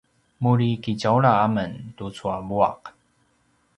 muri 0.43 0.67
kitjaula 0.83 1.31
amen 1.45 1.71
tucu 1.97 2.25
a 2.35 2.37
vuaq 2.47 2.81